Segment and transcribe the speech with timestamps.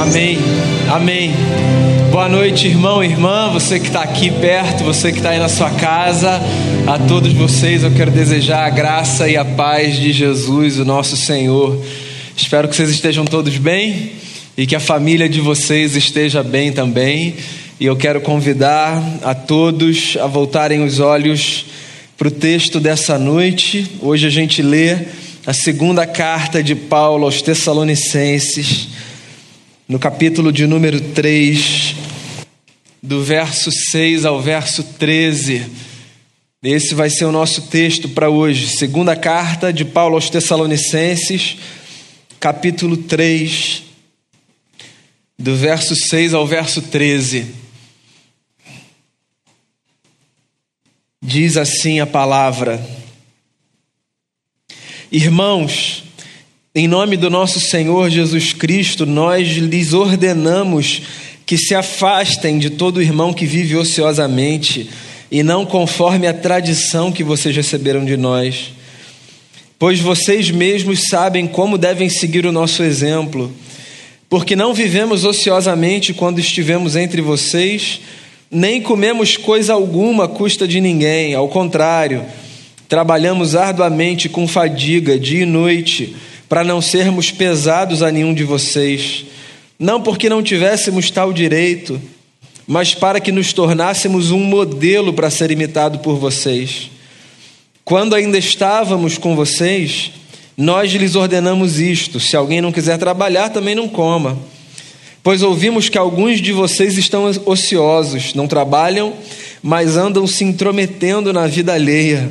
[0.00, 0.38] Amém.
[0.88, 1.32] Amém.
[2.12, 5.70] Boa noite, irmão, irmã, você que está aqui perto, você que está aí na sua
[5.72, 6.40] casa.
[6.86, 11.16] A todos vocês eu quero desejar a graça e a paz de Jesus, o nosso
[11.16, 11.84] Senhor.
[12.36, 14.12] Espero que vocês estejam todos bem
[14.56, 17.34] e que a família de vocês esteja bem também.
[17.80, 21.66] E eu quero convidar a todos a voltarem os olhos
[22.16, 23.84] para o texto dessa noite.
[24.00, 24.96] Hoje a gente lê
[25.44, 28.88] a segunda carta de Paulo aos Tessalonicenses,
[29.88, 31.94] no capítulo de número 3,
[33.02, 35.64] do verso 6 ao verso 13.
[36.62, 38.76] Esse vai ser o nosso texto para hoje.
[38.76, 41.56] Segunda carta de Paulo aos Tessalonicenses,
[42.38, 43.82] capítulo 3,
[45.38, 47.46] do verso 6 ao verso 13.
[51.22, 52.86] Diz assim a palavra:
[55.10, 56.04] Irmãos,
[56.78, 61.02] em nome do nosso Senhor Jesus Cristo, nós lhes ordenamos
[61.44, 64.88] que se afastem de todo irmão que vive ociosamente
[65.28, 68.70] e não conforme a tradição que vocês receberam de nós.
[69.76, 73.52] Pois vocês mesmos sabem como devem seguir o nosso exemplo,
[74.30, 77.98] porque não vivemos ociosamente quando estivemos entre vocês,
[78.48, 82.24] nem comemos coisa alguma à custa de ninguém, ao contrário,
[82.88, 86.16] Trabalhamos arduamente com fadiga, dia e noite,
[86.48, 89.26] para não sermos pesados a nenhum de vocês,
[89.78, 92.00] não porque não tivéssemos tal direito,
[92.66, 96.90] mas para que nos tornássemos um modelo para ser imitado por vocês.
[97.84, 100.10] Quando ainda estávamos com vocês,
[100.56, 104.38] nós lhes ordenamos isto: se alguém não quiser trabalhar, também não coma.
[105.22, 109.14] Pois ouvimos que alguns de vocês estão ociosos, não trabalham,
[109.62, 112.30] mas andam se intrometendo na vida alheia.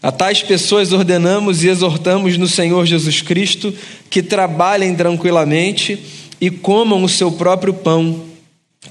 [0.00, 3.74] A tais pessoas ordenamos e exortamos no Senhor Jesus Cristo
[4.08, 5.98] que trabalhem tranquilamente
[6.40, 8.22] e comam o seu próprio pão.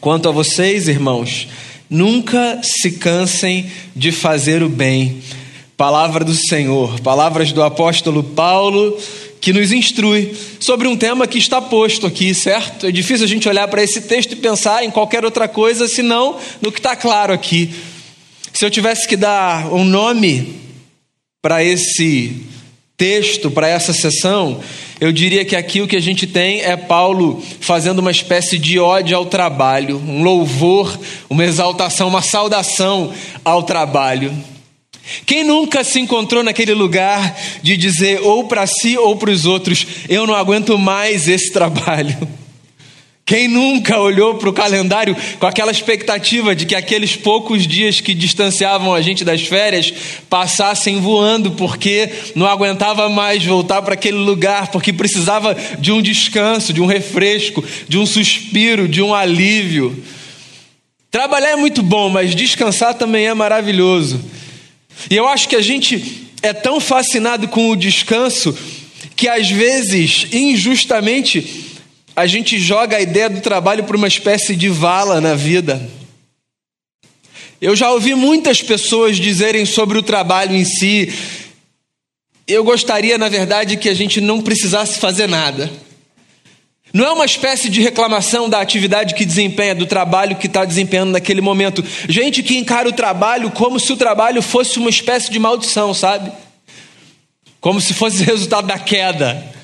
[0.01, 1.47] Quanto a vocês, irmãos,
[1.89, 5.21] nunca se cansem de fazer o bem.
[5.77, 8.97] Palavra do Senhor, palavras do apóstolo Paulo
[9.39, 12.85] que nos instrui sobre um tema que está posto aqui, certo?
[12.85, 16.37] É difícil a gente olhar para esse texto e pensar em qualquer outra coisa senão
[16.61, 17.73] no que está claro aqui.
[18.51, 20.66] Se eu tivesse que dar um nome
[21.41, 22.45] para esse
[22.97, 24.59] texto, para essa sessão,
[24.99, 28.79] eu diria que aqui o que a gente tem é Paulo fazendo uma espécie de
[28.79, 30.99] ódio ao trabalho, um louvor,
[31.29, 33.13] uma exaltação, uma saudação
[33.45, 34.35] ao trabalho.
[35.25, 39.85] Quem nunca se encontrou naquele lugar de dizer ou para si ou para os outros:
[40.09, 42.17] eu não aguento mais esse trabalho?
[43.27, 48.13] Quem nunca olhou para o calendário com aquela expectativa de que aqueles poucos dias que
[48.13, 49.93] distanciavam a gente das férias
[50.29, 56.71] passassem voando, porque não aguentava mais voltar para aquele lugar, porque precisava de um descanso,
[56.71, 60.01] de um refresco, de um suspiro, de um alívio?
[61.11, 64.23] Trabalhar é muito bom, mas descansar também é maravilhoso.
[65.11, 68.57] E eu acho que a gente é tão fascinado com o descanso
[69.17, 71.66] que às vezes, injustamente,
[72.17, 75.79] a gente joga a ideia do trabalho para uma espécie de vala na vida.
[77.61, 81.13] Eu já ouvi muitas pessoas dizerem sobre o trabalho em si.
[82.47, 85.71] Eu gostaria, na verdade, que a gente não precisasse fazer nada.
[86.91, 91.11] Não é uma espécie de reclamação da atividade que desempenha, do trabalho que está desempenhando
[91.11, 91.85] naquele momento.
[92.09, 96.31] Gente que encara o trabalho como se o trabalho fosse uma espécie de maldição, sabe?
[97.61, 99.55] Como se fosse resultado da queda.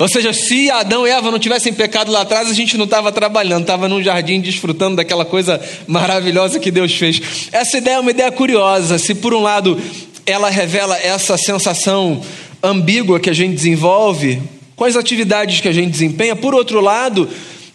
[0.00, 3.12] Ou seja, se Adão e Eva não tivessem pecado lá atrás, a gente não estava
[3.12, 7.20] trabalhando, estava num jardim desfrutando daquela coisa maravilhosa que Deus fez.
[7.52, 8.98] Essa ideia é uma ideia curiosa.
[8.98, 9.78] Se por um lado
[10.24, 12.22] ela revela essa sensação
[12.62, 14.40] ambígua que a gente desenvolve
[14.74, 17.28] com as atividades que a gente desempenha, por outro lado,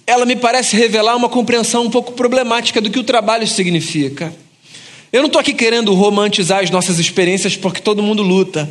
[0.07, 4.33] ela me parece revelar uma compreensão um pouco problemática do que o trabalho significa.
[5.13, 8.67] Eu não estou aqui querendo romantizar as nossas experiências porque todo mundo luta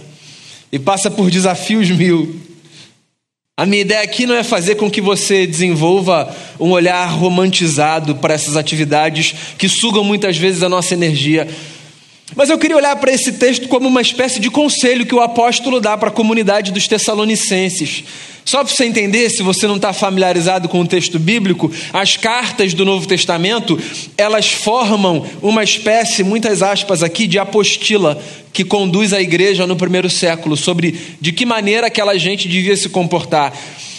[0.72, 2.53] e passa por desafios mil.
[3.56, 6.28] A minha ideia aqui não é fazer com que você desenvolva
[6.58, 11.46] um olhar romantizado para essas atividades que sugam muitas vezes a nossa energia.
[12.34, 15.80] Mas eu queria olhar para esse texto como uma espécie de conselho que o apóstolo
[15.80, 18.04] dá para a comunidade dos Tessalonicenses.
[18.44, 22.74] Só para você entender, se você não está familiarizado com o texto bíblico, as cartas
[22.74, 23.78] do Novo Testamento
[24.18, 28.20] elas formam uma espécie, muitas aspas aqui, de apostila
[28.52, 32.88] que conduz a igreja no primeiro século sobre de que maneira aquela gente devia se
[32.88, 33.52] comportar.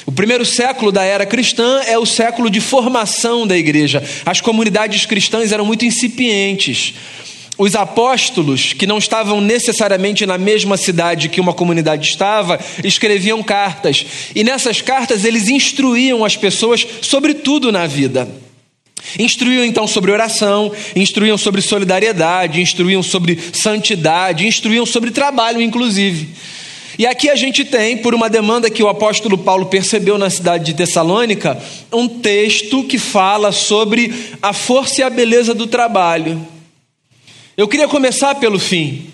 [0.05, 4.03] O primeiro século da era cristã é o século de formação da igreja.
[4.23, 6.93] As comunidades cristãs eram muito incipientes.
[7.57, 14.05] Os apóstolos, que não estavam necessariamente na mesma cidade que uma comunidade estava, escreviam cartas.
[14.35, 18.27] E nessas cartas eles instruíam as pessoas sobre tudo na vida.
[19.19, 26.29] Instruíam então sobre oração, instruíam sobre solidariedade, instruíam sobre santidade, instruíam sobre trabalho, inclusive.
[26.97, 30.65] E aqui a gente tem, por uma demanda que o apóstolo Paulo percebeu na cidade
[30.65, 31.61] de Tessalônica,
[31.91, 36.54] um texto que fala sobre a força e a beleza do trabalho.
[37.57, 39.07] Eu queria começar pelo fim.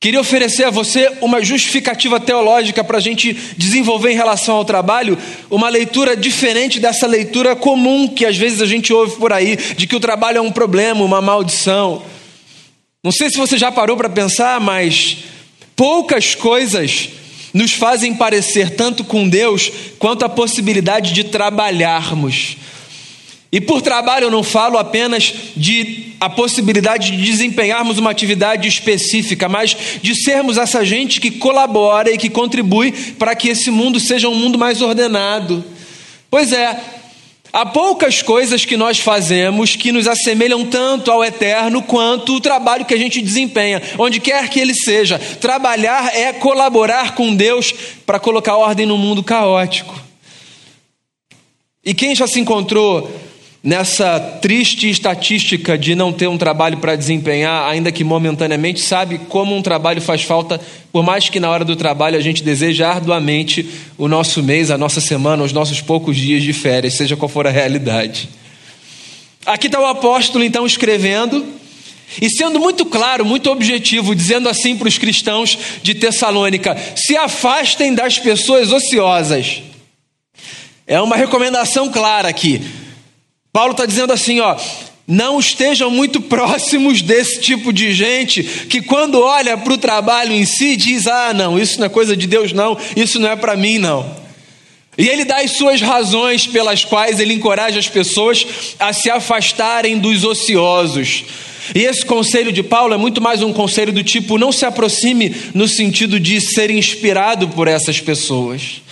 [0.00, 5.18] Queria oferecer a você uma justificativa teológica para a gente desenvolver em relação ao trabalho,
[5.50, 9.88] uma leitura diferente dessa leitura comum que às vezes a gente ouve por aí, de
[9.88, 12.04] que o trabalho é um problema, uma maldição.
[13.02, 15.24] Não sei se você já parou para pensar, mas
[15.74, 17.08] poucas coisas
[17.52, 22.56] nos fazem parecer tanto com Deus quanto a possibilidade de trabalharmos.
[23.50, 29.48] E por trabalho eu não falo apenas de a possibilidade de desempenharmos uma atividade específica,
[29.48, 34.28] mas de sermos essa gente que colabora e que contribui para que esse mundo seja
[34.28, 35.64] um mundo mais ordenado.
[36.30, 36.78] Pois é,
[37.50, 42.84] há poucas coisas que nós fazemos que nos assemelham tanto ao eterno quanto o trabalho
[42.84, 45.18] que a gente desempenha, onde quer que ele seja.
[45.40, 47.72] Trabalhar é colaborar com Deus
[48.04, 49.98] para colocar ordem no mundo caótico.
[51.82, 53.10] E quem já se encontrou
[53.62, 59.56] nessa triste estatística de não ter um trabalho para desempenhar, ainda que momentaneamente, sabe como
[59.56, 60.60] um trabalho faz falta,
[60.92, 64.78] por mais que na hora do trabalho a gente deseje arduamente o nosso mês, a
[64.78, 68.28] nossa semana, os nossos poucos dias de férias, seja qual for a realidade.
[69.44, 71.44] Aqui está o apóstolo então escrevendo.
[72.22, 77.94] E sendo muito claro, muito objetivo, dizendo assim para os cristãos de Tessalônica: se afastem
[77.94, 79.62] das pessoas ociosas.
[80.86, 82.62] É uma recomendação clara aqui.
[83.58, 84.56] Paulo está dizendo assim, ó,
[85.04, 90.44] não estejam muito próximos desse tipo de gente que, quando olha para o trabalho em
[90.44, 93.56] si, diz: Ah, não, isso não é coisa de Deus, não, isso não é para
[93.56, 94.08] mim, não.
[94.96, 98.46] E ele dá as suas razões pelas quais ele encoraja as pessoas
[98.78, 101.24] a se afastarem dos ociosos.
[101.74, 105.34] E esse conselho de Paulo é muito mais um conselho do tipo: não se aproxime
[105.52, 108.82] no sentido de ser inspirado por essas pessoas.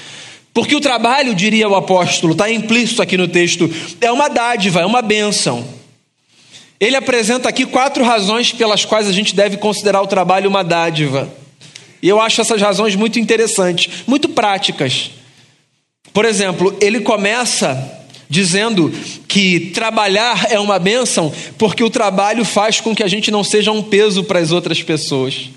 [0.56, 3.70] Porque o trabalho, diria o apóstolo, está implícito aqui no texto,
[4.00, 5.62] é uma dádiva, é uma bênção.
[6.80, 11.28] Ele apresenta aqui quatro razões pelas quais a gente deve considerar o trabalho uma dádiva.
[12.02, 15.10] E eu acho essas razões muito interessantes, muito práticas.
[16.10, 18.90] Por exemplo, ele começa dizendo
[19.28, 23.72] que trabalhar é uma bênção porque o trabalho faz com que a gente não seja
[23.72, 25.50] um peso para as outras pessoas.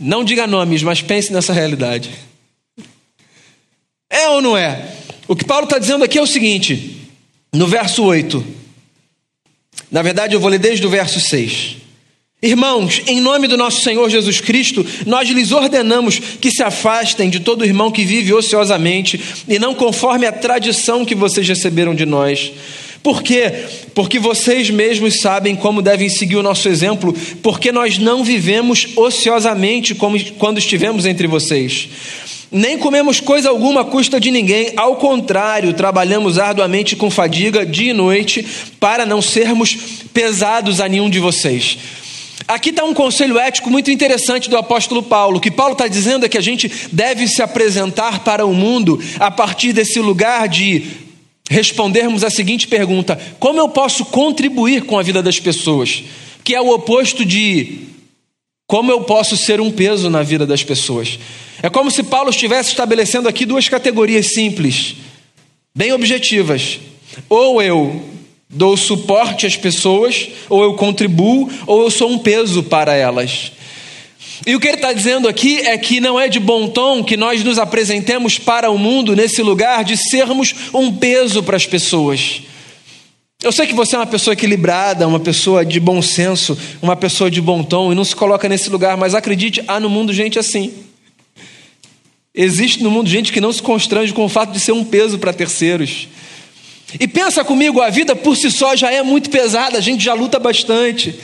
[0.00, 2.12] Não diga nomes, mas pense nessa realidade.
[4.14, 4.80] É ou não é?
[5.26, 7.00] O que Paulo está dizendo aqui é o seguinte,
[7.52, 8.44] no verso 8.
[9.90, 11.78] Na verdade, eu vou ler desde o verso 6.
[12.40, 17.40] Irmãos, em nome do nosso Senhor Jesus Cristo, nós lhes ordenamos que se afastem de
[17.40, 22.52] todo irmão que vive ociosamente e não conforme a tradição que vocês receberam de nós.
[23.02, 23.50] Por quê?
[23.94, 27.12] Porque vocês mesmos sabem como devem seguir o nosso exemplo,
[27.42, 31.88] porque nós não vivemos ociosamente como quando estivemos entre vocês
[32.54, 37.90] nem comemos coisa alguma à custa de ninguém, ao contrário, trabalhamos arduamente com fadiga dia
[37.90, 38.46] e noite
[38.78, 39.76] para não sermos
[40.14, 41.76] pesados a nenhum de vocês.
[42.46, 45.38] Aqui está um conselho ético muito interessante do apóstolo Paulo.
[45.38, 49.02] O que Paulo está dizendo é que a gente deve se apresentar para o mundo
[49.18, 50.84] a partir desse lugar de
[51.50, 56.04] respondermos a seguinte pergunta: como eu posso contribuir com a vida das pessoas?
[56.44, 57.93] Que é o oposto de
[58.66, 61.18] como eu posso ser um peso na vida das pessoas.
[61.62, 64.96] É como se Paulo estivesse estabelecendo aqui duas categorias simples,
[65.74, 66.78] bem objetivas.
[67.28, 68.02] Ou eu
[68.48, 73.52] dou suporte às pessoas, ou eu contribuo, ou eu sou um peso para elas.
[74.46, 77.16] E o que ele está dizendo aqui é que não é de bom tom que
[77.16, 82.42] nós nos apresentemos para o mundo nesse lugar de sermos um peso para as pessoas.
[83.44, 87.30] Eu sei que você é uma pessoa equilibrada, uma pessoa de bom senso, uma pessoa
[87.30, 90.38] de bom tom e não se coloca nesse lugar, mas acredite, há no mundo gente
[90.38, 90.72] assim.
[92.34, 95.18] Existe no mundo gente que não se constrange com o fato de ser um peso
[95.18, 96.08] para terceiros.
[96.98, 100.14] E pensa comigo, a vida por si só já é muito pesada, a gente já
[100.14, 101.14] luta bastante.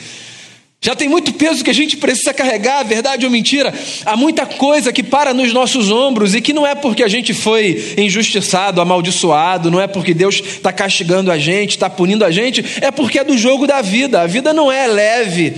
[0.83, 3.71] Já tem muito peso que a gente precisa carregar, verdade ou mentira?
[4.03, 7.35] Há muita coisa que para nos nossos ombros e que não é porque a gente
[7.35, 12.65] foi injustiçado, amaldiçoado, não é porque Deus está castigando a gente, está punindo a gente,
[12.81, 14.21] é porque é do jogo da vida.
[14.21, 15.53] A vida não é leve,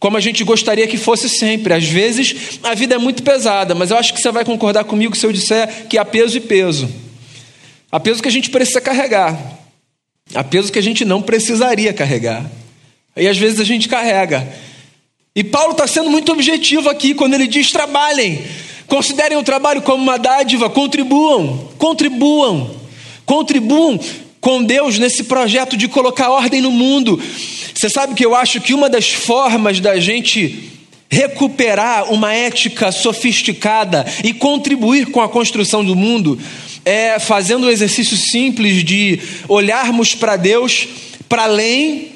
[0.00, 1.74] como a gente gostaria que fosse sempre.
[1.74, 5.14] Às vezes a vida é muito pesada, mas eu acho que você vai concordar comigo
[5.14, 6.88] se eu disser que há peso e peso.
[7.90, 9.38] Há peso que a gente precisa carregar,
[10.34, 12.61] há peso que a gente não precisaria carregar.
[13.16, 14.46] E às vezes a gente carrega.
[15.34, 18.42] E Paulo está sendo muito objetivo aqui quando ele diz: trabalhem,
[18.86, 22.70] considerem o trabalho como uma dádiva, contribuam, contribuam,
[23.24, 23.98] contribuam
[24.40, 27.20] com Deus nesse projeto de colocar ordem no mundo.
[27.74, 30.70] Você sabe que eu acho que uma das formas da gente
[31.10, 36.38] recuperar uma ética sofisticada e contribuir com a construção do mundo
[36.84, 40.88] é fazendo o exercício simples de olharmos para Deus
[41.28, 42.11] para além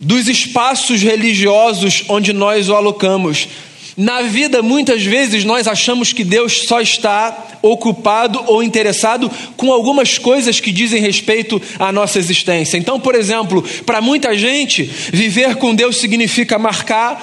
[0.00, 3.46] dos espaços religiosos onde nós o alocamos.
[3.96, 10.16] Na vida, muitas vezes, nós achamos que Deus só está ocupado ou interessado com algumas
[10.16, 12.78] coisas que dizem respeito à nossa existência.
[12.78, 17.22] Então, por exemplo, para muita gente, viver com Deus significa marcar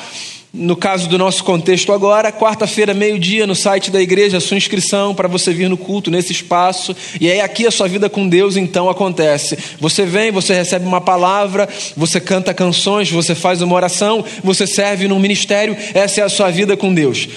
[0.58, 5.14] no caso do nosso contexto agora, quarta-feira, meio-dia, no site da igreja, a sua inscrição
[5.14, 6.96] para você vir no culto, nesse espaço.
[7.22, 9.58] E aí aqui a sua vida com Deus então acontece.
[9.80, 15.08] Você vem, você recebe uma palavra, você canta canções, você faz uma oração, você serve
[15.08, 17.30] num ministério, essa é a sua vida com Deus.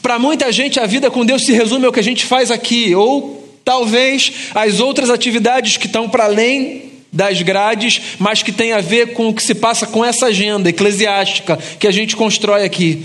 [0.00, 2.94] Para muita gente, a vida com Deus se resume ao que a gente faz aqui,
[2.94, 8.80] ou talvez as outras atividades que estão para além das grades, mas que tem a
[8.80, 13.04] ver com o que se passa com essa agenda eclesiástica que a gente constrói aqui.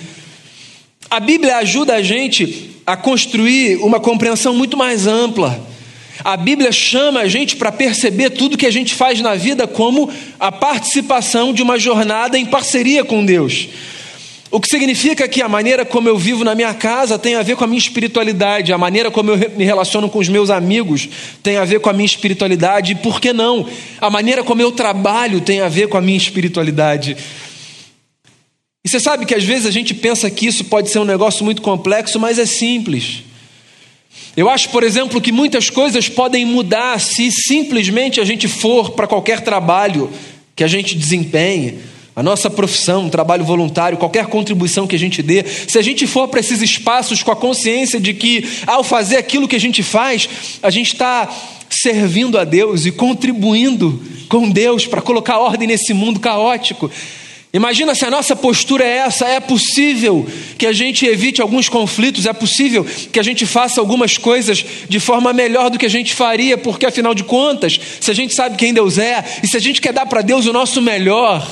[1.10, 5.66] A Bíblia ajuda a gente a construir uma compreensão muito mais ampla.
[6.24, 10.10] A Bíblia chama a gente para perceber tudo que a gente faz na vida como
[10.40, 13.68] a participação de uma jornada em parceria com Deus.
[14.54, 17.56] O que significa que a maneira como eu vivo na minha casa tem a ver
[17.56, 21.10] com a minha espiritualidade, a maneira como eu me relaciono com os meus amigos
[21.42, 23.68] tem a ver com a minha espiritualidade, e por que não?
[24.00, 27.18] A maneira como eu trabalho tem a ver com a minha espiritualidade.
[28.86, 31.44] E você sabe que às vezes a gente pensa que isso pode ser um negócio
[31.44, 33.24] muito complexo, mas é simples.
[34.38, 39.08] Eu acho, por exemplo, que muitas coisas podem mudar se simplesmente a gente for para
[39.08, 40.12] qualquer trabalho
[40.56, 45.22] que a gente desempenhe a nossa profissão, um trabalho voluntário, qualquer contribuição que a gente
[45.24, 49.18] dê, se a gente for para esses espaços com a consciência de que ao fazer
[49.18, 50.30] aquilo que a gente faz,
[50.62, 51.28] a gente está
[51.70, 56.90] servindo a Deus e contribuindo com Deus para colocar ordem nesse mundo caótico.
[57.52, 60.26] Imagina se a nossa postura é essa: é possível
[60.58, 65.00] que a gente evite alguns conflitos, é possível que a gente faça algumas coisas de
[65.00, 68.58] forma melhor do que a gente faria, porque afinal de contas, se a gente sabe
[68.58, 71.48] quem Deus é e se a gente quer dar para Deus o nosso melhor,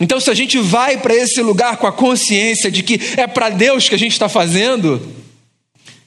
[0.00, 3.48] então, se a gente vai para esse lugar com a consciência de que é para
[3.48, 5.00] Deus que a gente está fazendo,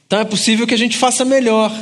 [0.06, 1.72] então é possível que a gente faça melhor.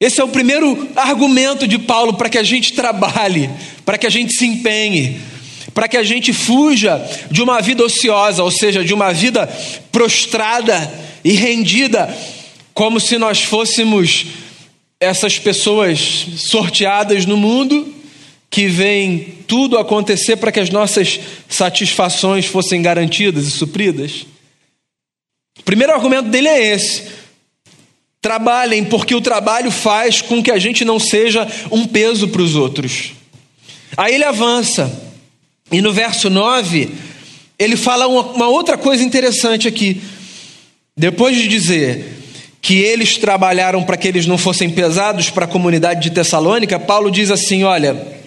[0.00, 3.48] Esse é o primeiro argumento de Paulo para que a gente trabalhe,
[3.84, 5.20] para que a gente se empenhe,
[5.72, 9.46] para que a gente fuja de uma vida ociosa, ou seja, de uma vida
[9.92, 10.92] prostrada
[11.24, 12.12] e rendida,
[12.74, 14.26] como se nós fôssemos
[14.98, 18.01] essas pessoas sorteadas no mundo
[18.52, 21.18] que vem tudo acontecer para que as nossas
[21.48, 24.26] satisfações fossem garantidas e supridas?
[25.58, 27.04] O primeiro argumento dele é esse.
[28.20, 32.54] Trabalhem, porque o trabalho faz com que a gente não seja um peso para os
[32.54, 33.12] outros.
[33.96, 35.00] Aí ele avança,
[35.70, 36.90] e no verso 9,
[37.58, 40.02] ele fala uma, outra coisa interessante aqui.
[40.94, 42.18] Depois de dizer
[42.60, 47.10] que eles trabalharam para que eles não fossem pesados para a comunidade de Tessalônica, Paulo
[47.10, 48.20] diz assim: olha.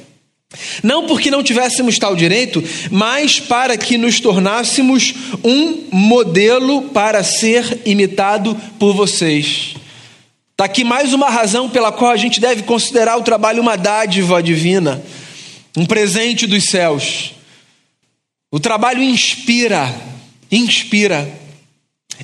[0.84, 7.82] Não porque não tivéssemos tal direito, mas para que nos tornássemos um modelo para ser
[7.86, 9.76] imitado por vocês.
[10.52, 14.42] Está aqui mais uma razão pela qual a gente deve considerar o trabalho uma dádiva
[14.42, 15.04] divina,
[15.76, 17.34] um presente dos céus.
[18.50, 19.94] O trabalho inspira,
[20.50, 21.45] inspira.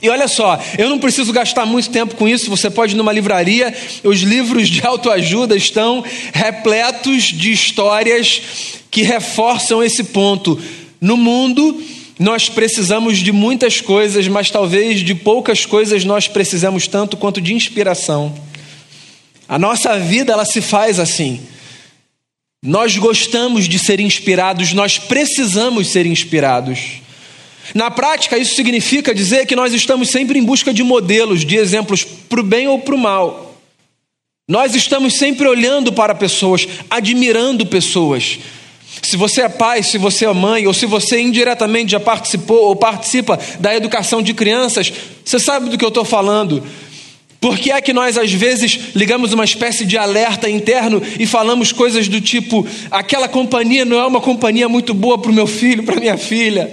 [0.01, 3.11] E olha só, eu não preciso gastar muito tempo com isso, você pode ir numa
[3.11, 8.41] livraria, os livros de autoajuda estão repletos de histórias
[8.89, 10.59] que reforçam esse ponto.
[10.99, 11.83] No mundo,
[12.19, 17.53] nós precisamos de muitas coisas, mas talvez de poucas coisas nós precisamos tanto quanto de
[17.53, 18.33] inspiração.
[19.47, 21.41] A nossa vida ela se faz assim.
[22.63, 27.00] Nós gostamos de ser inspirados, nós precisamos ser inspirados.
[27.73, 32.03] Na prática, isso significa dizer que nós estamos sempre em busca de modelos, de exemplos
[32.03, 33.55] para o bem ou para o mal.
[34.47, 38.39] Nós estamos sempre olhando para pessoas, admirando pessoas.
[39.01, 42.75] Se você é pai, se você é mãe, ou se você indiretamente já participou ou
[42.75, 44.91] participa da educação de crianças,
[45.23, 46.63] você sabe do que eu estou falando.
[47.39, 51.71] Por que é que nós às vezes ligamos uma espécie de alerta interno e falamos
[51.71, 55.83] coisas do tipo: aquela companhia não é uma companhia muito boa para o meu filho,
[55.83, 56.71] para minha filha?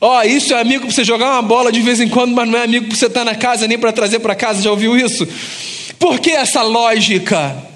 [0.00, 2.48] Ó, oh, isso é amigo para você jogar uma bola de vez em quando, mas
[2.48, 4.62] não é amigo para você estar tá na casa nem para trazer para casa.
[4.62, 5.28] Já ouviu isso?
[5.98, 7.70] Por que essa lógica?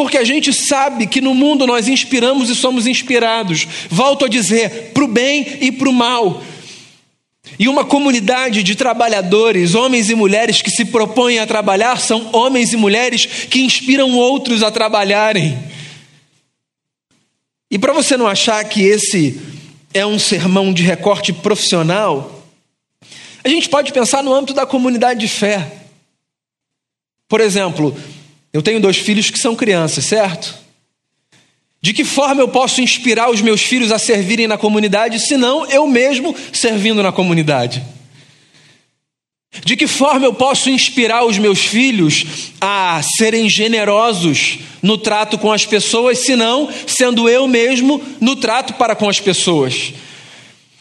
[0.00, 3.68] porque a gente sabe que no mundo nós inspiramos e somos inspirados.
[3.90, 6.42] Volto a dizer, para o bem e para o mal.
[7.58, 12.72] E uma comunidade de trabalhadores, homens e mulheres que se propõem a trabalhar, são homens
[12.72, 15.58] e mulheres que inspiram outros a trabalharem.
[17.70, 19.38] E para você não achar que esse
[19.92, 22.44] é um sermão de recorte profissional,
[23.42, 25.72] a gente pode pensar no âmbito da comunidade de fé.
[27.28, 27.96] Por exemplo,
[28.52, 30.58] eu tenho dois filhos que são crianças, certo?
[31.80, 35.66] De que forma eu posso inspirar os meus filhos a servirem na comunidade, se não
[35.66, 37.82] eu mesmo servindo na comunidade?
[39.64, 42.24] De que forma eu posso inspirar os meus filhos
[42.60, 48.74] a serem generosos no trato com as pessoas, se não sendo eu mesmo no trato
[48.74, 49.92] para com as pessoas?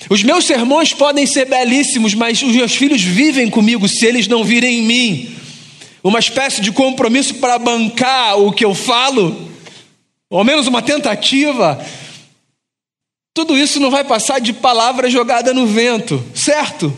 [0.10, 4.44] Os meus sermões podem ser belíssimos, mas os meus filhos vivem comigo se eles não
[4.44, 5.36] virem em mim
[6.04, 9.50] uma espécie de compromisso para bancar o que eu falo
[10.30, 11.84] ou ao menos uma tentativa,
[13.34, 16.96] tudo isso não vai passar de palavra jogada no vento, certo?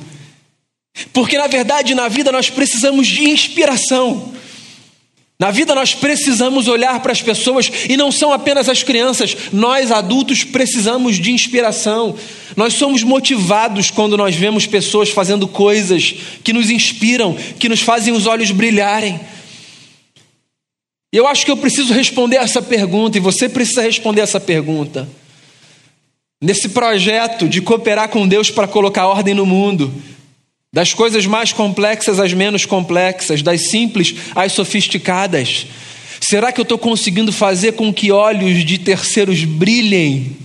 [1.13, 4.33] Porque na verdade, na vida nós precisamos de inspiração.
[5.41, 9.91] Na vida nós precisamos olhar para as pessoas e não são apenas as crianças, nós
[9.91, 12.15] adultos precisamos de inspiração.
[12.55, 18.13] Nós somos motivados quando nós vemos pessoas fazendo coisas que nos inspiram, que nos fazem
[18.13, 19.19] os olhos brilharem.
[21.11, 25.09] Eu acho que eu preciso responder essa pergunta, e você precisa responder essa pergunta.
[26.39, 29.91] Nesse projeto de cooperar com Deus para colocar ordem no mundo,
[30.73, 35.67] das coisas mais complexas às menos complexas, das simples às sofisticadas,
[36.21, 40.37] será que eu estou conseguindo fazer com que olhos de terceiros brilhem?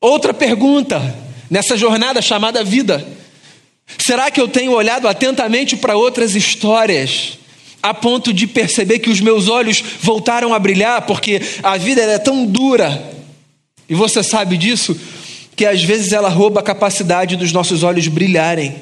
[0.00, 1.14] Outra pergunta,
[1.50, 3.06] nessa jornada chamada vida,
[3.98, 7.38] será que eu tenho olhado atentamente para outras histórias?
[7.82, 12.18] a ponto de perceber que os meus olhos voltaram a brilhar, porque a vida é
[12.18, 13.12] tão dura,
[13.88, 14.96] e você sabe disso,
[15.54, 18.74] que às vezes ela rouba a capacidade dos nossos olhos brilharem.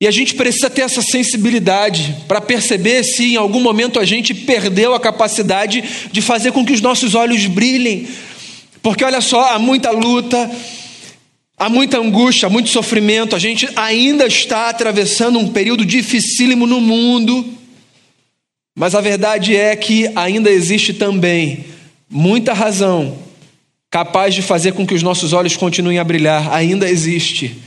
[0.00, 4.32] E a gente precisa ter essa sensibilidade para perceber se em algum momento a gente
[4.32, 5.82] perdeu a capacidade
[6.12, 8.06] de fazer com que os nossos olhos brilhem.
[8.80, 10.50] Porque olha só, há muita luta,
[11.58, 16.80] há muita angústia, há muito sofrimento, a gente ainda está atravessando um período dificílimo no
[16.80, 17.44] mundo,
[18.76, 21.64] mas a verdade é que ainda existe também
[22.08, 23.27] muita razão
[23.90, 27.58] capaz de fazer com que os nossos olhos continuem a brilhar, ainda existe.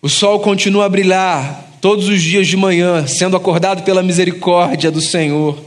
[0.00, 5.00] O sol continua a brilhar todos os dias de manhã, sendo acordado pela misericórdia do
[5.00, 5.58] Senhor.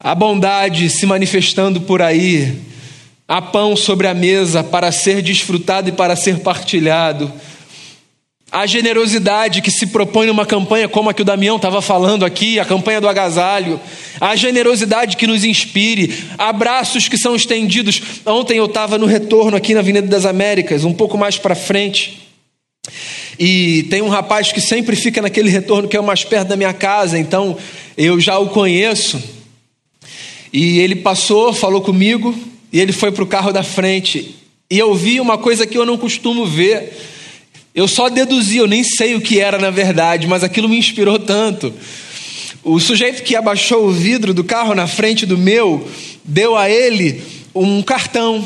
[0.00, 2.56] A bondade se manifestando por aí,
[3.30, 7.30] Há pão sobre a mesa para ser desfrutado e para ser partilhado.
[8.50, 12.58] Há generosidade que se propõe numa campanha como a que o Damião estava falando aqui,
[12.58, 13.78] a campanha do agasalho.
[14.18, 16.24] Há generosidade que nos inspire.
[16.38, 18.00] Abraços que são estendidos.
[18.24, 22.26] Ontem eu estava no retorno aqui na Avenida das Américas, um pouco mais para frente.
[23.38, 26.56] E tem um rapaz que sempre fica naquele retorno que é o mais perto da
[26.56, 27.56] minha casa, então
[27.96, 29.22] eu já o conheço.
[30.50, 32.34] E ele passou, falou comigo,
[32.72, 34.34] e ele foi para o carro da frente.
[34.70, 36.92] E eu vi uma coisa que eu não costumo ver.
[37.78, 41.16] Eu só deduzi, eu nem sei o que era na verdade, mas aquilo me inspirou
[41.16, 41.72] tanto.
[42.64, 45.88] O sujeito que abaixou o vidro do carro na frente do meu
[46.24, 47.22] deu a ele
[47.54, 48.44] um cartão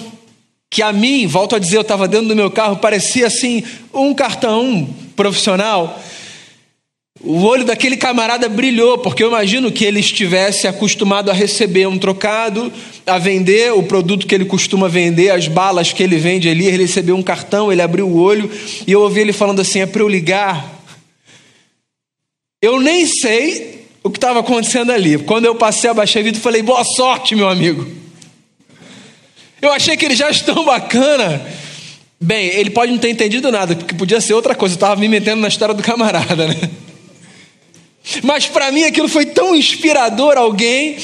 [0.68, 4.12] que a mim, volto a dizer, eu estava dentro do meu carro, parecia assim um
[4.12, 5.98] cartão profissional.
[7.20, 11.98] O olho daquele camarada brilhou, porque eu imagino que ele estivesse acostumado a receber um
[11.98, 12.72] trocado,
[13.06, 16.66] a vender o produto que ele costuma vender, as balas que ele vende ali.
[16.66, 18.50] Ele recebeu um cartão, ele abriu o olho
[18.86, 20.82] e eu ouvi ele falando assim: é para eu ligar.
[22.62, 25.18] Eu nem sei o que estava acontecendo ali.
[25.18, 27.86] Quando eu passei, abaixei o vidro e falei: boa sorte, meu amigo.
[29.60, 31.46] Eu achei que ele já tão bacana.
[32.20, 34.74] Bem, ele pode não ter entendido nada, porque podia ser outra coisa.
[34.74, 36.70] Eu estava me metendo na história do camarada, né?
[38.22, 40.36] Mas para mim aquilo foi tão inspirador.
[40.36, 40.96] Alguém,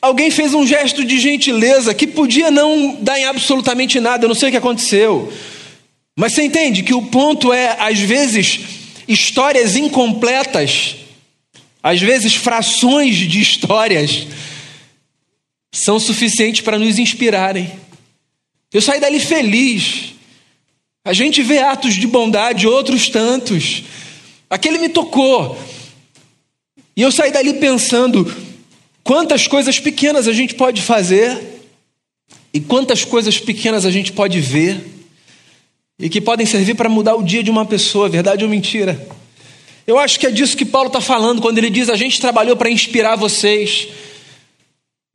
[0.00, 4.24] alguém fez um gesto de gentileza que podia não dar em absolutamente nada.
[4.24, 5.32] Eu não sei o que aconteceu.
[6.16, 8.60] Mas você entende que o ponto é, às vezes,
[9.06, 10.96] histórias incompletas,
[11.82, 14.26] às vezes frações de histórias,
[15.72, 17.70] são suficientes para nos inspirarem.
[18.72, 20.14] Eu saí dali feliz.
[21.04, 23.84] A gente vê atos de bondade, outros tantos.
[24.48, 25.58] Aquele me tocou.
[26.96, 28.30] E eu saí dali pensando
[29.02, 31.38] quantas coisas pequenas a gente pode fazer
[32.52, 34.84] e quantas coisas pequenas a gente pode ver
[35.98, 39.00] e que podem servir para mudar o dia de uma pessoa, verdade ou mentira?
[39.86, 42.56] Eu acho que é disso que Paulo está falando quando ele diz: a gente trabalhou
[42.56, 43.88] para inspirar vocês.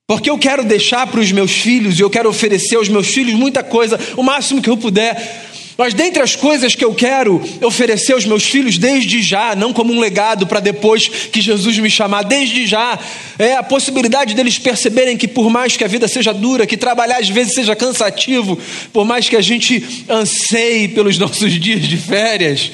[0.07, 3.33] Porque eu quero deixar para os meus filhos e eu quero oferecer aos meus filhos
[3.33, 5.51] muita coisa, o máximo que eu puder.
[5.77, 9.91] Mas dentre as coisas que eu quero oferecer aos meus filhos desde já, não como
[9.91, 12.97] um legado para depois que Jesus me chamar, desde já,
[13.37, 17.19] é a possibilidade deles perceberem que por mais que a vida seja dura, que trabalhar
[17.19, 18.57] às vezes seja cansativo,
[18.93, 22.71] por mais que a gente anseie pelos nossos dias de férias,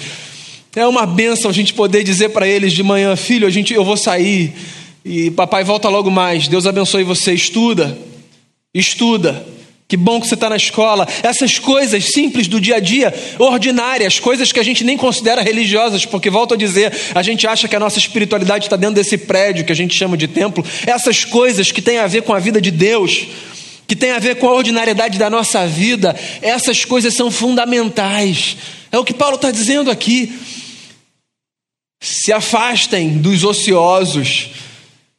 [0.76, 3.84] é uma benção a gente poder dizer para eles de manhã, filho, a gente, eu
[3.84, 4.54] vou sair
[5.04, 6.48] e papai volta logo mais.
[6.48, 7.98] Deus abençoe você, estuda,
[8.74, 9.46] estuda.
[9.92, 11.06] Que bom que você está na escola.
[11.22, 16.06] Essas coisas simples do dia a dia, ordinárias, coisas que a gente nem considera religiosas,
[16.06, 19.66] porque, volto a dizer, a gente acha que a nossa espiritualidade está dentro desse prédio
[19.66, 20.64] que a gente chama de templo.
[20.88, 23.28] Essas coisas que têm a ver com a vida de Deus,
[23.86, 28.56] que têm a ver com a ordinariedade da nossa vida, essas coisas são fundamentais.
[28.94, 30.32] É o que Paulo está dizendo aqui.
[32.00, 34.52] Se afastem dos ociosos,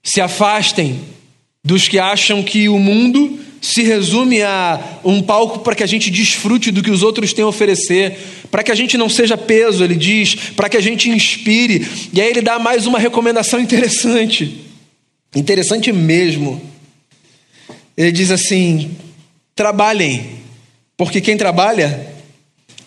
[0.03, 0.99] se afastem
[1.63, 6.11] dos que acham que o mundo se resume a um palco para que a gente
[6.11, 8.19] desfrute do que os outros têm a oferecer,
[8.51, 11.87] para que a gente não seja peso, ele diz, para que a gente inspire.
[12.13, 14.67] E aí ele dá mais uma recomendação interessante,
[15.35, 16.61] interessante mesmo.
[17.97, 18.91] Ele diz assim:
[19.55, 20.41] trabalhem,
[20.97, 22.13] porque quem trabalha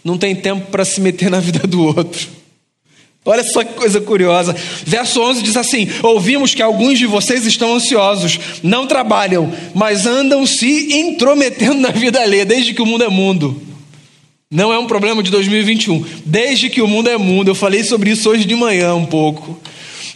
[0.04, 2.28] não tem tempo para se meter na vida do outro.
[3.28, 4.56] Olha só que coisa curiosa.
[4.86, 10.46] Verso 11 diz assim: Ouvimos que alguns de vocês estão ansiosos, não trabalham, mas andam
[10.46, 13.60] se intrometendo na vida alheia, desde que o mundo é mundo.
[14.52, 16.06] Não é um problema de 2021.
[16.24, 19.60] Desde que o mundo é mundo, eu falei sobre isso hoje de manhã um pouco.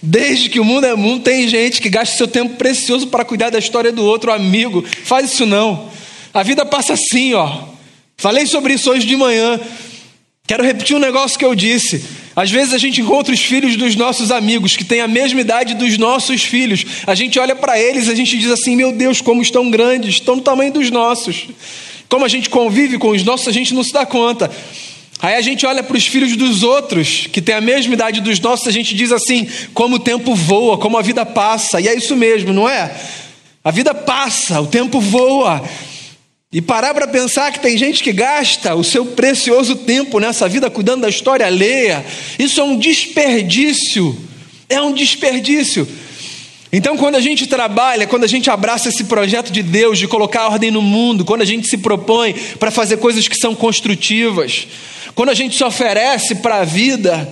[0.04, 3.50] Desde que o mundo é mundo, tem gente que gasta seu tempo precioso para cuidar
[3.50, 4.86] da história do outro amigo.
[5.04, 5.90] Faz isso não.
[6.32, 7.64] A vida passa assim, ó.
[8.16, 9.60] Falei sobre isso hoje de manhã.
[10.46, 12.04] Quero repetir um negócio que eu disse.
[12.40, 15.74] Às vezes a gente encontra os filhos dos nossos amigos que têm a mesma idade
[15.74, 16.86] dos nossos filhos.
[17.06, 20.16] A gente olha para eles e a gente diz assim: meu Deus, como estão grandes,
[20.16, 21.48] estão do tamanho dos nossos.
[22.08, 24.50] Como a gente convive com os nossos, a gente não se dá conta.
[25.22, 28.40] Aí a gente olha para os filhos dos outros, que têm a mesma idade dos
[28.40, 31.82] nossos, a gente diz assim: como o tempo voa, como a vida passa.
[31.82, 32.90] E é isso mesmo, não é?
[33.62, 35.62] A vida passa, o tempo voa.
[36.52, 40.68] E parar para pensar que tem gente que gasta o seu precioso tempo nessa vida
[40.68, 42.04] cuidando da história alheia,
[42.40, 44.18] isso é um desperdício.
[44.68, 45.88] É um desperdício.
[46.74, 50.48] Então, quando a gente trabalha, quando a gente abraça esse projeto de Deus de colocar
[50.48, 54.68] ordem no mundo, quando a gente se propõe para fazer coisas que são construtivas,
[55.14, 57.30] quando a gente se oferece para a vida,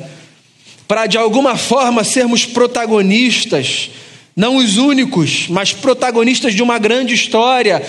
[0.88, 3.89] para de alguma forma sermos protagonistas,
[4.36, 7.82] não os únicos, mas protagonistas de uma grande história,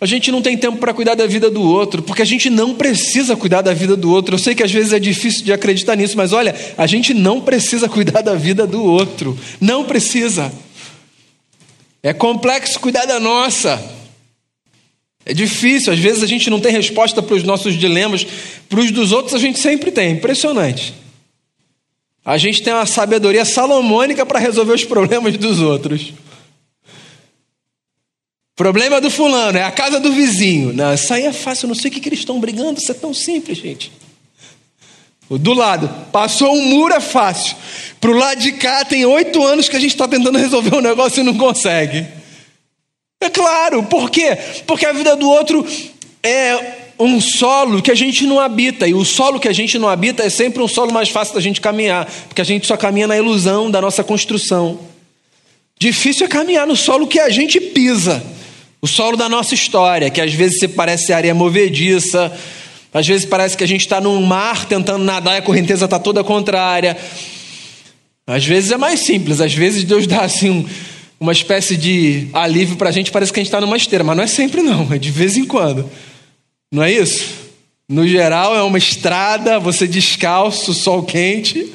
[0.00, 2.74] a gente não tem tempo para cuidar da vida do outro, porque a gente não
[2.74, 4.34] precisa cuidar da vida do outro.
[4.34, 7.40] Eu sei que às vezes é difícil de acreditar nisso, mas olha, a gente não
[7.40, 9.38] precisa cuidar da vida do outro.
[9.58, 10.52] Não precisa.
[12.02, 13.82] É complexo cuidar da nossa.
[15.24, 18.24] É difícil, às vezes a gente não tem resposta para os nossos dilemas,
[18.68, 20.12] para os dos outros a gente sempre tem.
[20.12, 20.94] Impressionante.
[22.24, 26.12] A gente tem uma sabedoria salomônica para resolver os problemas dos outros.
[28.56, 30.72] Problema do fulano, é a casa do vizinho.
[30.72, 32.90] Não, isso aí é fácil, eu não sei o que, que eles estão brigando, isso
[32.90, 33.92] é tão simples, gente.
[35.28, 37.54] Do lado, passou um muro é fácil.
[38.00, 40.80] Para o lado de cá, tem oito anos que a gente está tentando resolver um
[40.80, 42.06] negócio e não consegue.
[43.20, 44.38] É claro, por quê?
[44.66, 45.66] Porque a vida do outro
[46.22, 48.86] é um solo que a gente não habita.
[48.88, 51.40] E o solo que a gente não habita é sempre um solo mais fácil da
[51.40, 54.78] gente caminhar, porque a gente só caminha na ilusão da nossa construção.
[55.78, 58.22] Difícil é caminhar no solo que a gente pisa.
[58.80, 62.32] O solo da nossa história, que às vezes se parece areia movediça,
[62.92, 65.98] às vezes parece que a gente está num mar tentando nadar e a correnteza está
[65.98, 66.96] toda contrária.
[68.26, 70.66] Às vezes é mais simples, às vezes Deus dá assim um,
[71.20, 74.16] uma espécie de alívio para a gente, parece que a gente está numa esteira, mas
[74.16, 75.90] não é sempre não, é de vez em quando.
[76.72, 77.46] Não é isso?
[77.88, 81.72] No geral é uma estrada, você descalço, sol quente.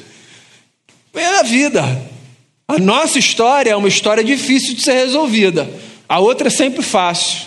[1.14, 1.82] É a vida.
[2.68, 5.70] A nossa história é uma história difícil de ser resolvida.
[6.12, 7.46] A outra é sempre fácil.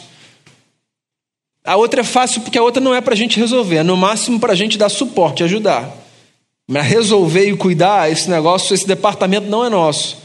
[1.63, 3.95] A outra é fácil porque a outra não é para a gente resolver, é no
[3.95, 5.95] máximo para a gente dar suporte, ajudar.
[6.67, 10.17] Mas resolver e cuidar, esse negócio, esse departamento não é nosso.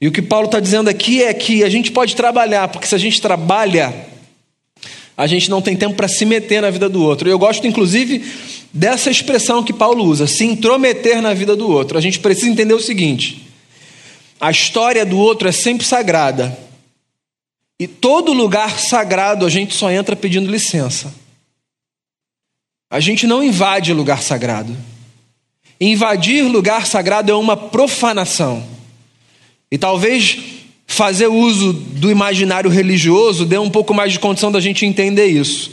[0.00, 2.94] E o que Paulo está dizendo aqui é que a gente pode trabalhar, porque se
[2.96, 3.94] a gente trabalha,
[5.16, 7.30] a gente não tem tempo para se meter na vida do outro.
[7.30, 8.24] Eu gosto, inclusive,
[8.72, 11.96] dessa expressão que Paulo usa, se intrometer na vida do outro.
[11.96, 13.46] A gente precisa entender o seguinte:
[14.40, 16.65] a história do outro é sempre sagrada,
[17.78, 21.14] e todo lugar sagrado a gente só entra pedindo licença.
[22.90, 24.74] A gente não invade lugar sagrado.
[25.80, 28.66] Invadir lugar sagrado é uma profanação.
[29.70, 30.38] E talvez
[30.86, 35.72] fazer uso do imaginário religioso dê um pouco mais de condição da gente entender isso.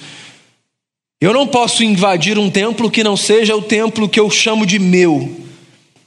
[1.22, 4.78] Eu não posso invadir um templo que não seja o templo que eu chamo de
[4.78, 5.34] meu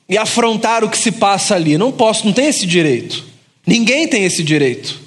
[0.06, 1.78] e afrontar o que se passa ali.
[1.78, 3.24] Não posso, não tem esse direito.
[3.66, 5.05] Ninguém tem esse direito.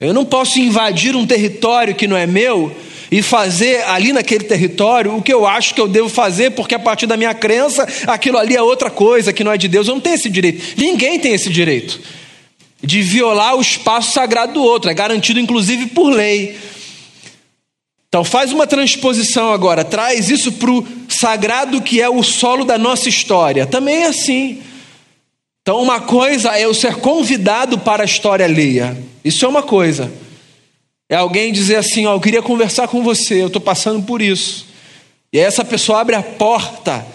[0.00, 2.74] Eu não posso invadir um território que não é meu
[3.12, 6.80] e fazer ali naquele território o que eu acho que eu devo fazer, porque a
[6.80, 9.86] partir da minha crença aquilo ali é outra coisa que não é de Deus.
[9.86, 10.74] Eu não tenho esse direito.
[10.76, 12.00] Ninguém tem esse direito
[12.82, 14.90] de violar o espaço sagrado do outro.
[14.90, 16.56] É garantido inclusive por lei.
[18.08, 22.76] Então faz uma transposição agora, traz isso para o sagrado que é o solo da
[22.76, 23.64] nossa história.
[23.64, 24.60] Também é assim.
[25.64, 28.94] Então uma coisa é eu ser convidado para a história alheia.
[29.24, 30.12] Isso é uma coisa.
[31.08, 34.66] É alguém dizer assim, ó, eu queria conversar com você, eu estou passando por isso.
[35.32, 37.06] E aí essa pessoa abre a porta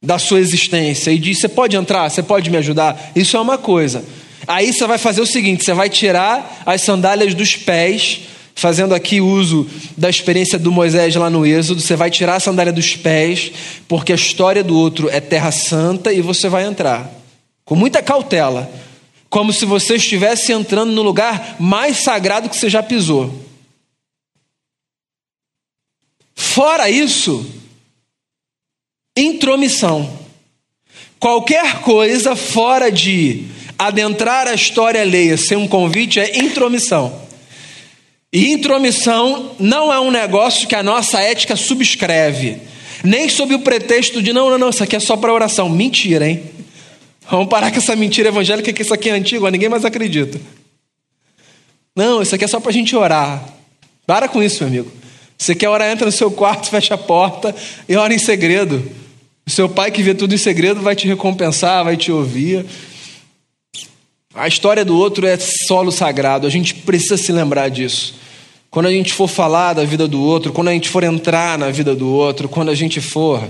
[0.00, 3.10] da sua existência e diz: Você pode entrar, você pode me ajudar?
[3.16, 4.04] Isso é uma coisa.
[4.46, 8.20] Aí você vai fazer o seguinte: você vai tirar as sandálias dos pés
[8.54, 12.72] fazendo aqui uso da experiência do Moisés lá no Êxodo, você vai tirar a sandália
[12.72, 13.50] dos pés,
[13.88, 17.15] porque a história do outro é terra santa e você vai entrar
[17.66, 18.70] com muita cautela,
[19.28, 23.44] como se você estivesse entrando no lugar mais sagrado que você já pisou.
[26.34, 27.44] Fora isso,
[29.16, 30.08] intromissão.
[31.18, 37.20] Qualquer coisa fora de adentrar a história alheia sem um convite é intromissão.
[38.32, 42.58] E intromissão não é um negócio que a nossa ética subscreve,
[43.02, 45.68] nem sob o pretexto de não, não, não, isso aqui é só para oração.
[45.68, 46.55] Mentira, hein?
[47.30, 50.40] Vamos parar com essa mentira evangélica que isso aqui é antigo, ninguém mais acredita.
[51.94, 53.42] Não, isso aqui é só para a gente orar.
[54.06, 54.92] Para com isso, meu amigo.
[55.36, 57.54] Você quer orar, entra no seu quarto, fecha a porta
[57.88, 58.90] e ora em segredo.
[59.46, 62.64] O seu pai que vê tudo em segredo vai te recompensar, vai te ouvir.
[64.34, 68.14] A história do outro é solo sagrado, a gente precisa se lembrar disso.
[68.70, 71.70] Quando a gente for falar da vida do outro, quando a gente for entrar na
[71.70, 73.42] vida do outro, quando a gente for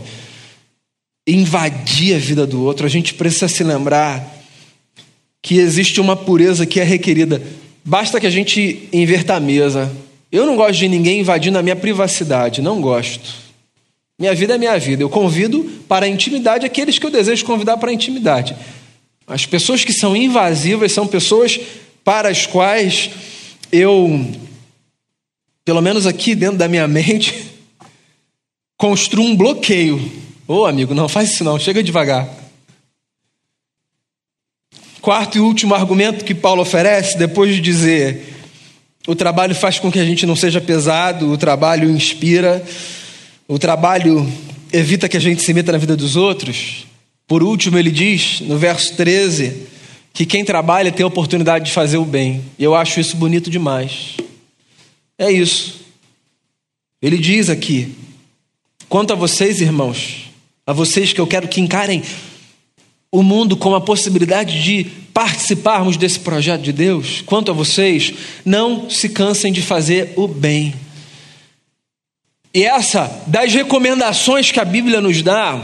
[1.27, 4.35] invadir a vida do outro, a gente precisa se lembrar
[5.43, 7.43] que existe uma pureza que é requerida.
[7.85, 9.91] Basta que a gente inverta a mesa.
[10.31, 13.35] Eu não gosto de ninguém invadindo a minha privacidade, não gosto.
[14.19, 15.03] Minha vida é minha vida.
[15.03, 18.57] Eu convido para a intimidade aqueles que eu desejo convidar para a intimidade.
[19.27, 21.61] As pessoas que são invasivas são pessoas
[22.05, 23.11] para as quais
[23.73, 24.25] eu
[25.67, 27.51] pelo menos aqui dentro da minha mente,
[28.79, 30.01] construo um bloqueio.
[30.49, 32.29] Ô oh, amigo, não faz isso não, chega devagar.
[35.01, 38.37] Quarto e último argumento que Paulo oferece, depois de dizer
[39.07, 42.65] o trabalho faz com que a gente não seja pesado, o trabalho inspira,
[43.47, 44.27] o trabalho
[44.73, 46.87] evita que a gente se meta na vida dos outros.
[47.27, 49.69] Por último, ele diz, no verso 13,
[50.13, 52.45] que quem trabalha tem a oportunidade de fazer o bem.
[52.59, 54.17] E eu acho isso bonito demais.
[55.17, 55.81] É isso.
[57.01, 57.95] Ele diz aqui:
[58.89, 60.26] quanto a vocês, irmãos,
[60.67, 62.03] a vocês que eu quero que encarem
[63.13, 68.13] o mundo com a possibilidade de participarmos desse projeto de Deus, quanto a vocês,
[68.45, 70.75] não se cansem de fazer o bem.
[72.53, 75.63] E essa, das recomendações que a Bíblia nos dá,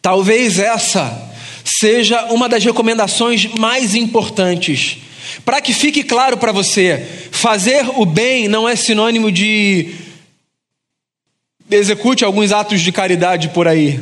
[0.00, 1.28] talvez essa
[1.64, 4.98] seja uma das recomendações mais importantes
[5.44, 9.94] para que fique claro para você, fazer o bem não é sinônimo de
[11.70, 14.00] execute alguns atos de caridade por aí.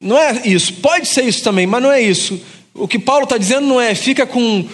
[0.00, 0.74] Não é isso.
[0.74, 2.40] Pode ser isso também, mas não é isso.
[2.74, 4.66] O que Paulo está dizendo não é fica com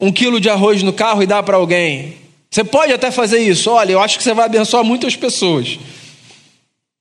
[0.00, 2.16] um quilo de arroz no carro e dá para alguém.
[2.50, 3.70] Você pode até fazer isso.
[3.70, 5.78] Olha, eu acho que você vai abençoar muitas pessoas.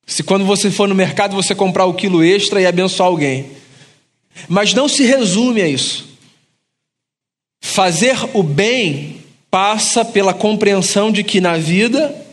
[0.05, 3.51] Se quando você for no mercado você comprar o quilo extra e abençoar alguém.
[4.47, 6.07] Mas não se resume a isso.
[7.61, 9.17] Fazer o bem
[9.49, 12.26] passa pela compreensão de que na vida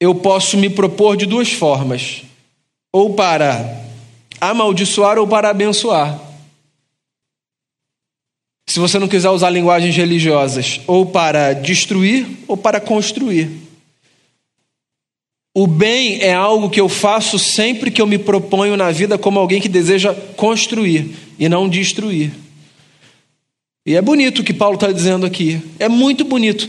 [0.00, 2.22] eu posso me propor de duas formas:
[2.92, 3.84] ou para
[4.40, 6.20] amaldiçoar ou para abençoar.
[8.68, 13.50] Se você não quiser usar linguagens religiosas, ou para destruir ou para construir.
[15.54, 19.40] O bem é algo que eu faço sempre que eu me proponho na vida como
[19.40, 22.30] alguém que deseja construir e não destruir.
[23.84, 25.60] E é bonito o que Paulo está dizendo aqui.
[25.78, 26.68] É muito bonito.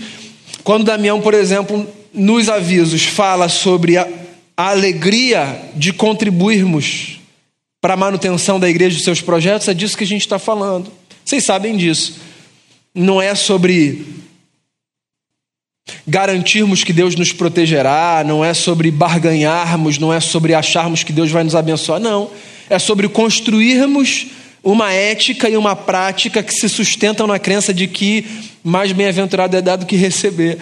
[0.64, 4.08] Quando Damião, por exemplo, nos avisos fala sobre a,
[4.56, 7.20] alegria de contribuirmos
[7.80, 10.92] para a manutenção da igreja e seus projetos, é disso que a gente está falando.
[11.24, 12.20] Vocês sabem disso.
[12.94, 14.06] Não é sobre
[16.06, 21.32] garantirmos que Deus nos protegerá, não é sobre barganharmos, não é sobre acharmos que Deus
[21.32, 22.30] vai nos abençoar, não.
[22.70, 24.28] É sobre construirmos
[24.64, 28.26] uma ética e uma prática que se sustentam na crença de que
[28.64, 30.58] mais bem-aventurado é dado que receber,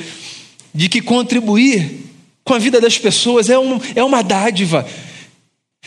[0.78, 2.06] de que contribuir
[2.44, 4.88] com a vida das pessoas é, um, é uma dádiva.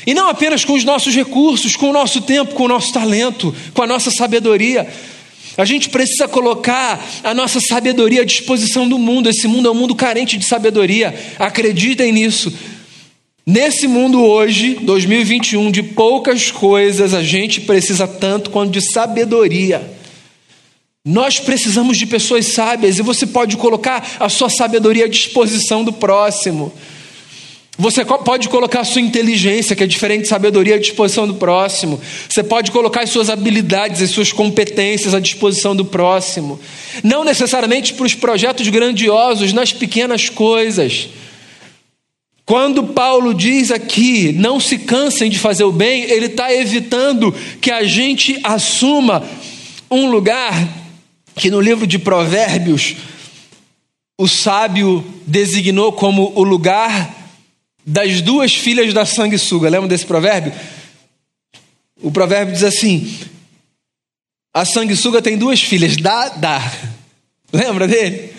[0.04, 3.54] E não apenas com os nossos recursos, com o nosso tempo, com o nosso talento,
[3.72, 4.88] com a nossa sabedoria.
[5.56, 9.30] A gente precisa colocar a nossa sabedoria à disposição do mundo.
[9.30, 11.14] Esse mundo é um mundo carente de sabedoria.
[11.38, 12.52] Acreditem nisso.
[13.46, 19.99] Nesse mundo hoje, 2021, de poucas coisas, a gente precisa tanto quanto de sabedoria.
[21.04, 25.94] Nós precisamos de pessoas sábias e você pode colocar a sua sabedoria à disposição do
[25.94, 26.70] próximo.
[27.78, 31.98] Você pode colocar a sua inteligência, que é diferente de sabedoria, à disposição do próximo.
[32.28, 36.60] Você pode colocar as suas habilidades, as suas competências à disposição do próximo.
[37.02, 41.08] Não necessariamente para os projetos grandiosos, nas pequenas coisas.
[42.44, 47.70] Quando Paulo diz aqui, não se cansem de fazer o bem, ele está evitando que
[47.70, 49.24] a gente assuma
[49.90, 50.79] um lugar
[51.34, 52.96] que no livro de Provérbios
[54.18, 57.16] o sábio designou como o lugar
[57.86, 59.70] das duas filhas da sanguessuga.
[59.70, 60.52] Lembra desse provérbio?
[62.02, 63.18] O provérbio diz assim:
[64.52, 66.72] a sanguessuga tem duas filhas, dá, dá.
[67.52, 68.34] Lembra dele?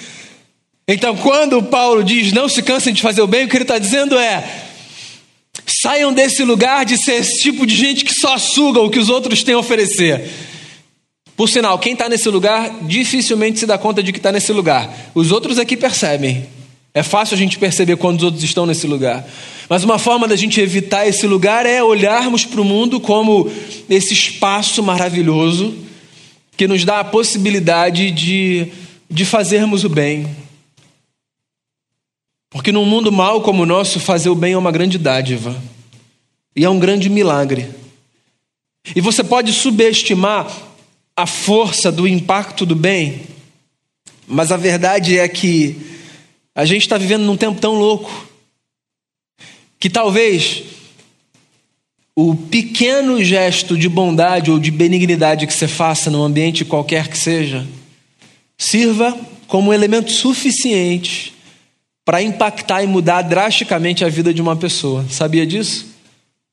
[0.87, 3.79] Então, quando Paulo diz não se cansem de fazer o bem, o que ele está
[3.79, 4.67] dizendo é:
[5.65, 9.09] saiam desse lugar de ser esse tipo de gente que só suga o que os
[9.09, 10.29] outros têm a oferecer.
[11.41, 14.87] Por sinal, quem está nesse lugar dificilmente se dá conta de que está nesse lugar.
[15.15, 16.45] Os outros aqui percebem.
[16.93, 19.27] É fácil a gente perceber quando os outros estão nesse lugar.
[19.67, 23.51] Mas uma forma da gente evitar esse lugar é olharmos para o mundo como
[23.89, 25.73] esse espaço maravilhoso
[26.55, 28.67] que nos dá a possibilidade de,
[29.09, 30.27] de fazermos o bem,
[32.51, 35.59] porque num mundo mau como o nosso, fazer o bem é uma grande dádiva.
[36.55, 37.67] E é um grande milagre.
[38.95, 40.47] E você pode subestimar
[41.15, 43.21] a força do impacto do bem,
[44.27, 45.75] mas a verdade é que
[46.55, 48.27] a gente está vivendo num tempo tão louco
[49.79, 50.63] que talvez
[52.15, 57.17] o pequeno gesto de bondade ou de benignidade que você faça num ambiente qualquer que
[57.17, 57.65] seja
[58.57, 61.33] sirva como elemento suficiente
[62.05, 65.05] para impactar e mudar drasticamente a vida de uma pessoa.
[65.09, 65.90] Sabia disso?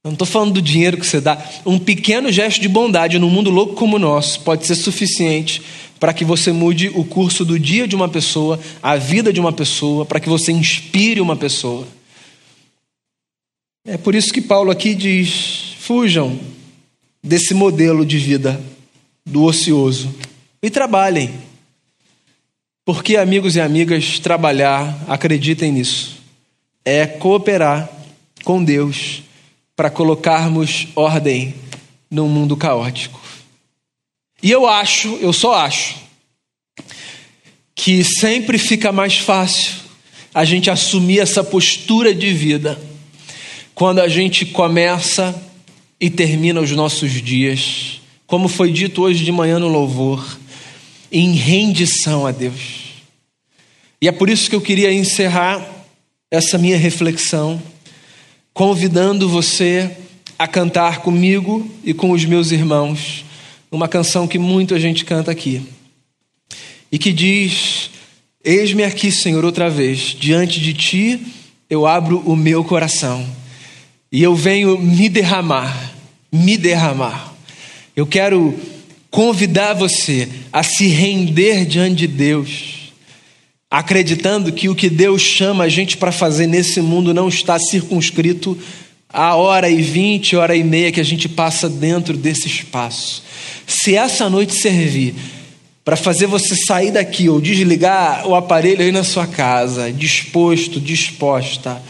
[0.09, 1.39] Não estou falando do dinheiro que você dá.
[1.67, 5.63] Um pequeno gesto de bondade num mundo louco como o nosso pode ser suficiente
[6.01, 9.53] para que você mude o curso do dia de uma pessoa, a vida de uma
[9.53, 11.87] pessoa, para que você inspire uma pessoa.
[13.87, 16.39] É por isso que Paulo aqui diz: fujam
[17.23, 18.59] desse modelo de vida
[19.27, 20.15] do ocioso
[20.63, 21.31] e trabalhem.
[22.83, 26.17] Porque, amigos e amigas, trabalhar, acreditem nisso,
[26.83, 27.91] é cooperar
[28.43, 29.23] com Deus
[29.79, 31.55] para colocarmos ordem
[32.11, 33.21] num mundo caótico.
[34.43, 35.95] E eu acho, eu só acho,
[37.77, 39.77] que sempre fica mais fácil
[40.35, 42.77] a gente assumir essa postura de vida
[43.73, 45.33] quando a gente começa
[46.01, 50.41] e termina os nossos dias, como foi dito hoje de manhã no louvor
[51.13, 52.95] em rendição a Deus.
[54.03, 55.65] E é por isso que eu queria encerrar
[56.33, 57.63] essa minha reflexão,
[58.59, 59.89] convidando você
[60.37, 63.25] a cantar comigo e com os meus irmãos
[63.71, 65.63] uma canção que muita gente canta aqui.
[66.91, 67.89] E que diz:
[68.45, 71.21] Eis-me aqui, Senhor, outra vez, diante de ti
[71.71, 73.25] eu abro o meu coração.
[74.11, 75.95] E eu venho me derramar,
[76.33, 77.33] me derramar.
[77.95, 78.59] Eu quero
[79.09, 82.78] convidar você a se render diante de Deus,
[83.71, 88.57] acreditando que o que Deus chama a gente para fazer nesse mundo não está circunscrito
[89.11, 93.23] a hora e vinte, hora e meia que a gente passa dentro desse espaço.
[93.67, 95.15] Se essa noite servir
[95.85, 101.81] para fazer você sair daqui ou desligar o aparelho aí na sua casa, disposto, disposta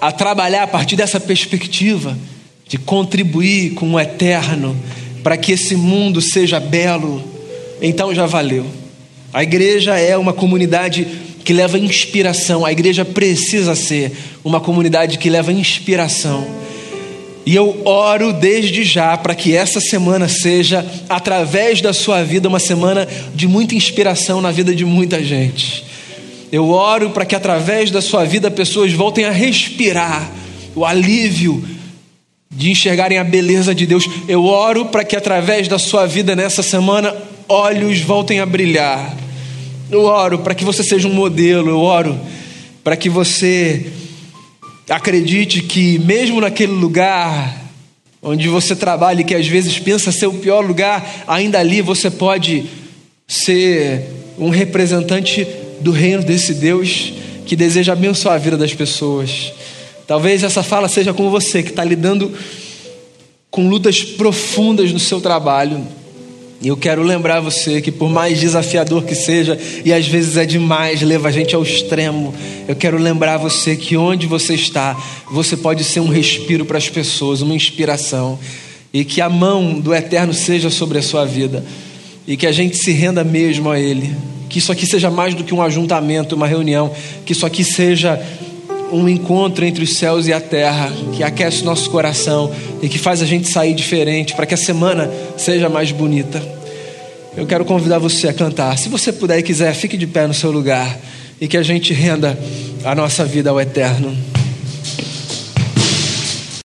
[0.00, 2.16] a trabalhar a partir dessa perspectiva
[2.68, 4.76] de contribuir com o eterno,
[5.22, 7.22] para que esse mundo seja belo,
[7.80, 8.66] então já valeu.
[9.36, 11.06] A igreja é uma comunidade
[11.44, 14.10] que leva inspiração, a igreja precisa ser
[14.42, 16.46] uma comunidade que leva inspiração.
[17.44, 22.58] E eu oro desde já para que essa semana seja, através da sua vida, uma
[22.58, 25.84] semana de muita inspiração na vida de muita gente.
[26.50, 30.32] Eu oro para que através da sua vida pessoas voltem a respirar
[30.74, 31.62] o alívio
[32.50, 34.08] de enxergarem a beleza de Deus.
[34.26, 37.14] Eu oro para que através da sua vida nessa semana
[37.46, 39.25] olhos voltem a brilhar
[39.90, 42.18] Eu oro para que você seja um modelo, eu oro
[42.82, 43.86] para que você
[44.88, 47.64] acredite que, mesmo naquele lugar
[48.20, 52.10] onde você trabalha e que às vezes pensa ser o pior lugar, ainda ali você
[52.10, 52.66] pode
[53.28, 54.08] ser
[54.38, 55.46] um representante
[55.80, 57.12] do reino desse Deus
[57.44, 59.52] que deseja abençoar a vida das pessoas.
[60.06, 62.32] Talvez essa fala seja com você que está lidando
[63.50, 65.86] com lutas profundas no seu trabalho.
[66.60, 70.46] E eu quero lembrar você que, por mais desafiador que seja, e às vezes é
[70.46, 72.34] demais, leva a gente ao extremo,
[72.66, 74.96] eu quero lembrar você que onde você está,
[75.30, 78.38] você pode ser um respiro para as pessoas, uma inspiração,
[78.92, 81.62] e que a mão do Eterno seja sobre a sua vida,
[82.26, 84.16] e que a gente se renda mesmo a Ele,
[84.48, 86.90] que isso aqui seja mais do que um ajuntamento, uma reunião,
[87.26, 88.18] que isso aqui seja
[88.92, 92.98] um encontro entre os céus e a terra, que aquece o nosso coração e que
[92.98, 96.42] faz a gente sair diferente, para que a semana seja mais bonita.
[97.36, 98.78] Eu quero convidar você a cantar.
[98.78, 100.98] Se você puder e quiser, fique de pé no seu lugar
[101.40, 102.38] e que a gente renda
[102.84, 104.35] a nossa vida ao eterno.